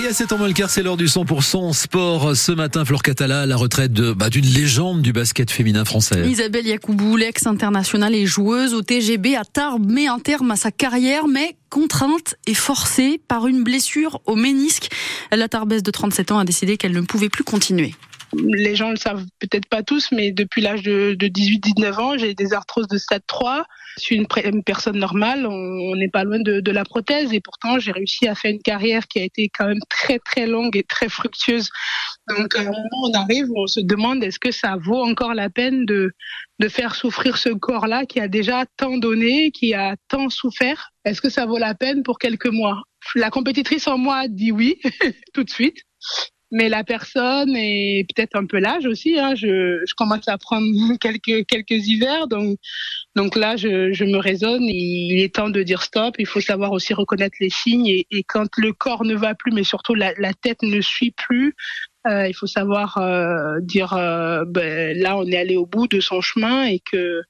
[0.00, 2.34] Et à cet embelcar, c'est l'heure du 100% sport.
[2.34, 6.26] Ce matin, Flore Catala, la retraite bah, d'une légende du basket féminin français.
[6.26, 11.28] Isabelle Yacoubou, l'ex-internationale et joueuse au TGB à Tarbes, met un terme à sa carrière,
[11.28, 14.88] mais contrainte et forcée par une blessure au ménisque.
[15.30, 17.94] La Tarbesse de 37 ans a décidé qu'elle ne pouvait plus continuer
[18.34, 22.52] les gens le savent peut-être pas tous, mais depuis l'âge de, 18-19 ans, j'ai des
[22.52, 23.64] arthroses de stade 3.
[23.98, 27.92] Je suis une, personne normale, on n'est pas loin de, la prothèse et pourtant j'ai
[27.92, 31.10] réussi à faire une carrière qui a été quand même très très longue et très
[31.10, 31.68] fructueuse.
[32.28, 35.50] Donc à un moment on arrive, on se demande est-ce que ça vaut encore la
[35.50, 36.12] peine de,
[36.58, 40.92] de faire souffrir ce corps-là qui a déjà tant donné, qui a tant souffert?
[41.04, 42.82] Est-ce que ça vaut la peine pour quelques mois?
[43.14, 44.80] La compétitrice en moi dit oui
[45.34, 45.82] tout de suite
[46.52, 49.18] mais la personne et peut-être un peu l'âge aussi.
[49.18, 50.66] Hein, je, je, commence à prendre
[51.00, 52.58] quelques quelques hivers, donc
[53.16, 54.62] donc là je, je me raisonne.
[54.62, 56.14] Il est temps de dire stop.
[56.18, 59.64] Il faut savoir aussi reconnaître les signes et, quand le corps ne va plus, mais
[59.64, 61.54] surtout la, la tête ne suit plus.
[62.06, 66.00] Euh, il faut savoir euh, dire euh, ben, là on est allé au bout de
[66.00, 67.22] son chemin et que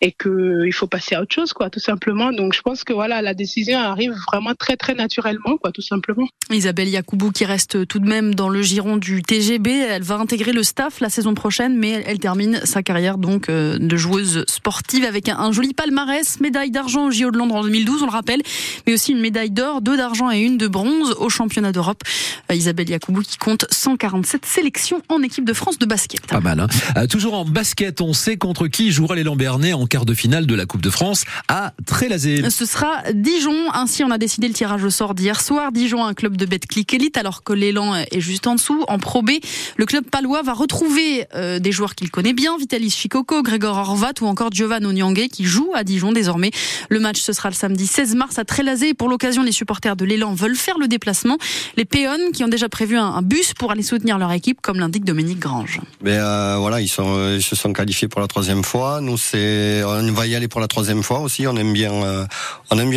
[0.00, 2.32] et que il faut passer à autre chose, quoi, tout simplement.
[2.32, 6.26] Donc, je pense que voilà, la décision arrive vraiment très, très naturellement, quoi, tout simplement.
[6.50, 10.52] Isabelle Yacoubou qui reste tout de même dans le giron du TGB, elle va intégrer
[10.52, 15.04] le staff la saison prochaine, mais elle termine sa carrière donc euh, de joueuse sportive
[15.04, 18.42] avec un, joli palmarès, médaille d'argent au JO de Londres en 2012, on le rappelle,
[18.86, 22.02] mais aussi une médaille d'or, deux d'argent et une de bronze au championnat d'Europe.
[22.50, 26.26] Euh, Isabelle Yacoubou qui compte 147 sélections en équipe de France de basket.
[26.26, 26.60] Pas mal.
[26.60, 30.14] Hein euh, toujours en basket, on sait contre qui jouera les Lambernais en quart de
[30.14, 32.48] finale de la Coupe de France à Trélazé.
[32.50, 33.72] Ce sera Dijon.
[33.72, 35.72] Ainsi, on a décidé le tirage au sort d'hier soir.
[35.72, 38.84] Dijon, un club de Betclic Elite, alors que l'élan est juste en dessous.
[38.88, 39.30] En Pro B,
[39.76, 44.12] le club palois va retrouver euh, des joueurs qu'il connaît bien, Vitalis Chicoco, Grégor Horvat
[44.20, 46.50] ou encore Giovanni Onyangé qui joue à Dijon désormais.
[46.88, 48.94] Le match, ce sera le samedi 16 mars à Trélazé.
[48.94, 51.38] Pour l'occasion, les supporters de l'élan veulent faire le déplacement.
[51.76, 55.04] Les Péons qui ont déjà prévu un, bus pour aller soutenir leur équipe, comme l'indique
[55.04, 55.80] Dominique Grange.
[56.02, 59.00] Mais euh, voilà, ils, sont, ils se sont qualifiés pour la troisième fois.
[59.00, 61.46] Nous, c'est on va y aller pour la troisième fois aussi.
[61.46, 62.26] On aime bien, euh,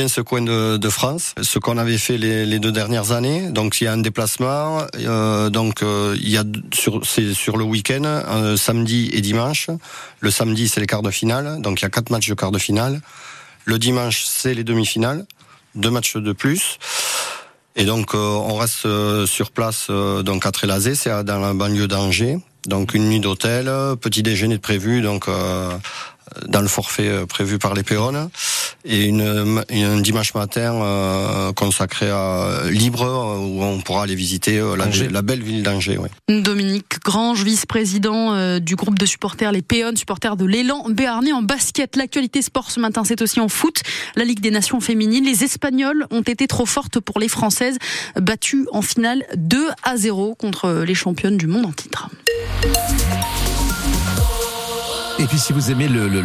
[0.07, 3.49] ce coin de, France, ce qu'on avait fait les, les, deux dernières années.
[3.49, 4.85] Donc il y a un déplacement.
[4.97, 6.43] Euh, donc euh, il y a
[6.73, 9.69] sur c'est sur le week-end, samedi et dimanche.
[10.19, 11.61] Le samedi c'est les quarts de finale.
[11.61, 13.01] Donc il y a quatre matchs de quarts de finale.
[13.65, 15.25] Le dimanche c'est les demi-finales,
[15.75, 16.79] deux matchs de plus.
[17.75, 18.87] Et donc on reste
[19.25, 22.37] sur place donc à Trélazé, c'est dans la banlieue d'Angers.
[22.67, 25.27] Donc une nuit d'hôtel, petit déjeuner de prévu, donc
[26.47, 28.29] dans le forfait euh, prévu par les péones
[28.83, 33.03] et une, un dimanche matin euh, consacré à Libre
[33.39, 35.99] où on pourra aller visiter euh, la, belle ville d'Angers.
[36.29, 41.95] Dominique Grange, vice-président du groupe de supporters Les Péones, supporters de l'élan Béarnais en basket.
[41.95, 43.81] L'actualité sport ce matin, c'est aussi en foot.
[44.15, 47.77] La Ligue des Nations féminines, les Espagnols ont été trop fortes pour les Françaises,
[48.19, 52.09] battues en finale 2 à 0 contre les championnes du monde en titre.
[55.19, 56.21] Et puis si vous aimez le,